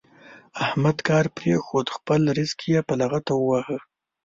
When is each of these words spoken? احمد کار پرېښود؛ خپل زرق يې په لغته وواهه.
احمد 0.63 0.97
کار 1.07 1.25
پرېښود؛ 1.37 1.87
خپل 1.97 2.21
زرق 2.37 2.59
يې 2.73 2.79
په 2.87 2.93
لغته 3.01 3.31
وواهه. 3.37 3.77